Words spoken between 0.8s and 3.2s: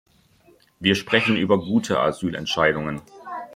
sprechen über gute Asylentscheidungen.